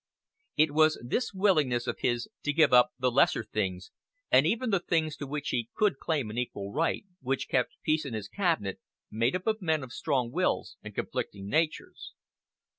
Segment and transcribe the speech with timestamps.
[0.57, 3.91] It was this willingness of his to give up the "lesser things,"
[4.31, 8.03] and even the things to which he could claim an equal right, which kept peace
[8.03, 8.79] in his cabinet,
[9.11, 12.13] made up of men of strong wills and conflicting natures.